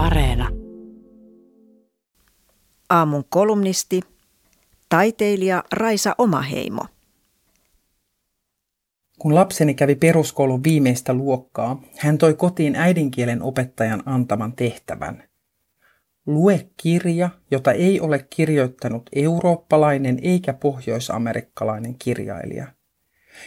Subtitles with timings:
[0.00, 0.48] Areena.
[2.90, 4.00] Aamun kolumnisti,
[4.88, 6.82] taiteilija Raisa Omaheimo.
[9.18, 15.22] Kun lapseni kävi peruskoulun viimeistä luokkaa, hän toi kotiin äidinkielen opettajan antaman tehtävän.
[16.26, 22.66] Lue kirja, jota ei ole kirjoittanut eurooppalainen eikä pohjoisamerikkalainen kirjailija.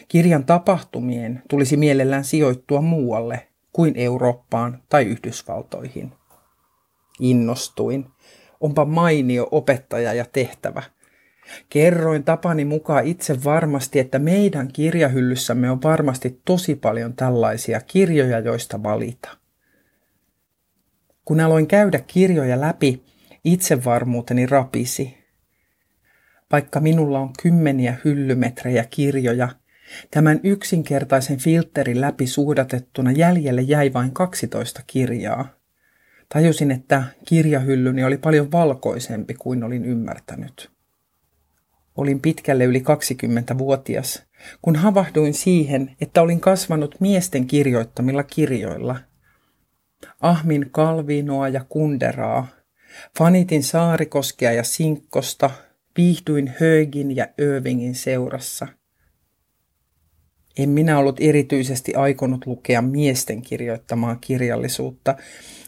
[0.07, 6.11] Kirjan tapahtumien tulisi mielellään sijoittua muualle kuin Eurooppaan tai Yhdysvaltoihin.
[7.19, 8.05] Innostuin.
[8.59, 10.83] Onpa mainio opettaja ja tehtävä.
[11.69, 18.83] Kerroin tapani mukaan itse varmasti, että meidän kirjahyllyssämme on varmasti tosi paljon tällaisia kirjoja, joista
[18.83, 19.29] valita.
[21.25, 23.03] Kun aloin käydä kirjoja läpi,
[23.43, 25.17] itsevarmuuteni rapisi.
[26.51, 29.49] Vaikka minulla on kymmeniä hyllymetrejä kirjoja,
[30.11, 35.62] tämän yksinkertaisen filterin läpi suudatettuna jäljelle jäi vain 12 kirjaa.
[36.29, 40.71] Tajusin, että kirjahyllyni oli paljon valkoisempi kuin olin ymmärtänyt.
[41.95, 44.23] Olin pitkälle yli 20-vuotias,
[44.61, 48.99] kun havahduin siihen, että olin kasvanut miesten kirjoittamilla kirjoilla–
[50.21, 52.47] Ahmin Kalvinoa ja Kunderaa.
[53.17, 55.49] Fanitin Saarikoskea ja Sinkkosta.
[55.97, 58.67] Viihdyin Högin ja Irvingin seurassa.
[60.57, 65.15] En minä ollut erityisesti aikonut lukea miesten kirjoittamaa kirjallisuutta.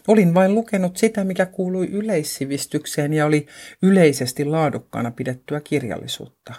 [0.08, 3.46] Olin vain lukenut sitä, mikä kuului yleissivistykseen ja oli
[3.82, 6.54] yleisesti laadukkaana pidettyä kirjallisuutta.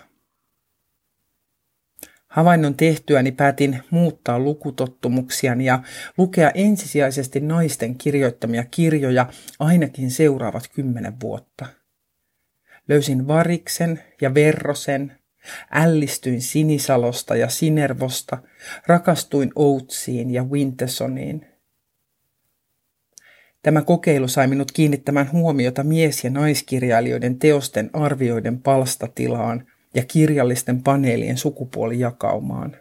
[2.27, 5.79] Havainnon tehtyäni päätin muuttaa lukutottumuksiani ja
[6.17, 11.65] lukea ensisijaisesti naisten kirjoittamia kirjoja ainakin seuraavat kymmenen vuotta.
[12.87, 15.16] Löysin Variksen ja Verrosen,
[15.71, 18.37] ällistyin Sinisalosta ja Sinervosta,
[18.87, 21.45] rakastuin Outsiin ja Wintersoniin.
[23.63, 29.63] Tämä kokeilu sai minut kiinnittämään huomiota mies- ja naiskirjailijoiden teosten arvioiden palstatilaan–
[29.97, 32.77] ja kirjallisten paneelien sukupuolijakaumaan.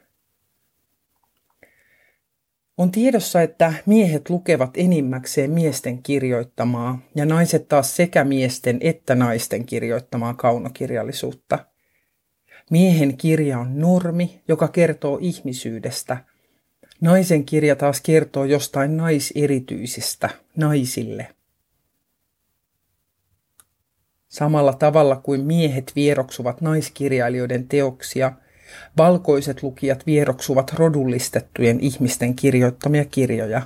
[2.79, 9.67] On tiedossa, että miehet lukevat enimmäkseen miesten kirjoittamaa ja naiset taas sekä miesten että naisten
[9.67, 11.67] kirjoittamaa kaunokirjallisuutta.
[12.71, 16.16] Miehen kirja on normi, joka kertoo ihmisyydestä.
[17.00, 21.28] Naisen kirja taas kertoo jostain naiserityisestä naisille.
[24.28, 28.32] Samalla tavalla kuin miehet vieroksuvat naiskirjailijoiden teoksia,
[28.97, 33.62] valkoiset lukijat vieroksuvat rodullistettujen ihmisten kirjoittamia kirjoja.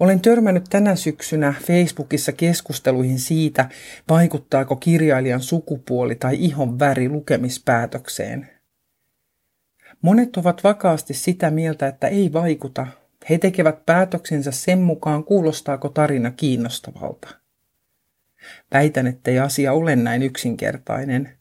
[0.00, 3.68] Olen törmännyt tänä syksynä Facebookissa keskusteluihin siitä,
[4.08, 8.48] vaikuttaako kirjailijan sukupuoli tai ihon väri lukemispäätökseen.
[10.02, 12.86] Monet ovat vakaasti sitä mieltä, että ei vaikuta.
[13.30, 17.28] He tekevät päätöksensä sen mukaan, kuulostaako tarina kiinnostavalta.
[18.72, 21.38] Väitän, ettei asia ole näin yksinkertainen.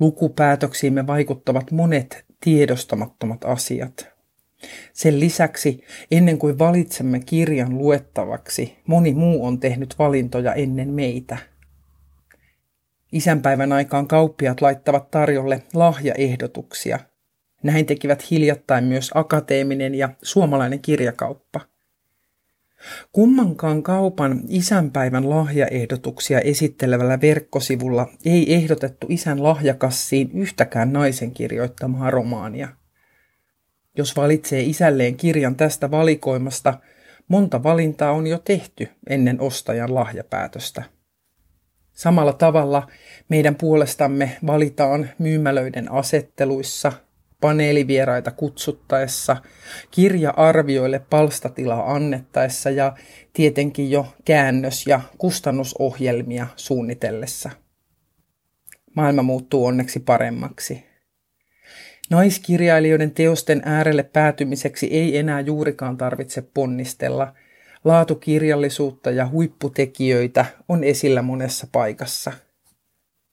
[0.00, 4.12] Lukupäätöksiimme vaikuttavat monet tiedostamattomat asiat.
[4.92, 11.38] Sen lisäksi, ennen kuin valitsemme kirjan luettavaksi, moni muu on tehnyt valintoja ennen meitä.
[13.12, 16.98] Isänpäivän aikaan kauppiat laittavat tarjolle lahjaehdotuksia.
[17.62, 21.60] Näin tekivät hiljattain myös akateeminen ja suomalainen kirjakauppa–
[23.12, 32.68] Kummankaan kaupan isänpäivän lahjaehdotuksia esittelevällä verkkosivulla ei ehdotettu isän lahjakassiin yhtäkään naisen kirjoittamaa romaania.
[33.96, 36.78] Jos valitsee isälleen kirjan tästä valikoimasta,
[37.28, 40.82] monta valintaa on jo tehty ennen ostajan lahjapäätöstä.
[41.92, 42.88] Samalla tavalla
[43.28, 46.92] meidän puolestamme valitaan myymälöiden asetteluissa,
[47.40, 49.36] paneelivieraita kutsuttaessa,
[49.90, 52.96] kirja-arvioille palstatilaa annettaessa ja
[53.32, 57.50] tietenkin jo käännös- ja kustannusohjelmia suunnitellessa.
[58.96, 60.91] Maailma muuttuu onneksi paremmaksi.
[62.10, 67.34] Naiskirjailijoiden teosten äärelle päätymiseksi ei enää juurikaan tarvitse ponnistella.
[67.84, 72.32] Laatukirjallisuutta ja huipputekijöitä on esillä monessa paikassa–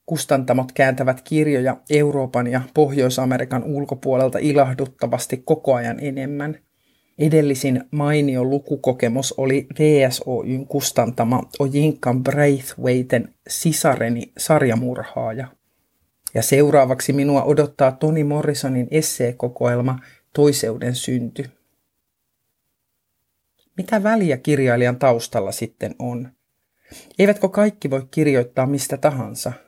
[0.09, 6.59] Kustantamot kääntävät kirjoja Euroopan ja Pohjois-Amerikan ulkopuolelta ilahduttavasti koko ajan enemmän.
[7.19, 15.47] Edellisin mainio lukukokemus oli VSOYn kustantama Ojinkan Braithwaiten Sisareni sarjamurhaaja.
[16.33, 19.99] Ja seuraavaksi minua odottaa Toni Morrisonin esseekokoelma
[20.33, 21.49] Toiseuden synty.
[23.77, 26.29] Mitä väliä kirjailijan taustalla sitten on?
[27.19, 29.53] Eivätkö kaikki voi kirjoittaa mistä tahansa–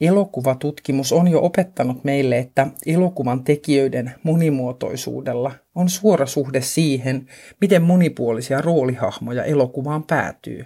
[0.00, 7.26] Elokuvatutkimus on jo opettanut meille, että elokuvan tekijöiden monimuotoisuudella on suora suhde siihen,
[7.60, 10.64] miten monipuolisia roolihahmoja elokuvaan päätyy.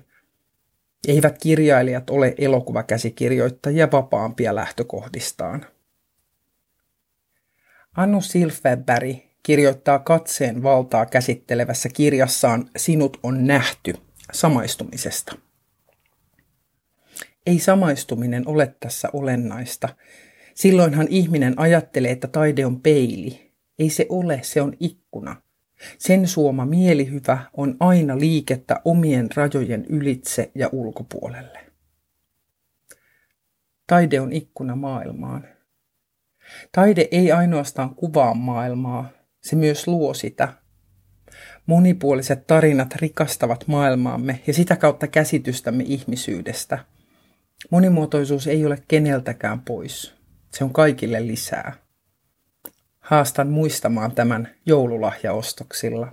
[1.06, 5.66] Eivät kirjailijat ole elokuvakäsikirjoittajia vapaampia lähtökohdistaan.
[7.96, 13.94] Annu Silfverberg kirjoittaa katseen valtaa käsittelevässä kirjassaan Sinut on nähty
[14.32, 15.38] samaistumisesta.
[17.46, 19.88] Ei samaistuminen ole tässä olennaista.
[20.54, 23.52] Silloinhan ihminen ajattelee, että taide on peili.
[23.78, 25.42] Ei se ole, se on ikkuna.
[25.98, 31.60] Sen suoma mielihyvä on aina liikettä omien rajojen ylitse ja ulkopuolelle.
[33.86, 35.44] Taide on ikkuna maailmaan.
[36.72, 39.10] Taide ei ainoastaan kuvaa maailmaa,
[39.40, 40.52] se myös luo sitä.
[41.66, 46.78] Monipuoliset tarinat rikastavat maailmaamme ja sitä kautta käsitystämme ihmisyydestä.
[47.70, 50.14] Monimuotoisuus ei ole keneltäkään pois.
[50.52, 51.87] Se on kaikille lisää.
[53.08, 56.12] Haastan muistamaan tämän joululahjaostoksilla.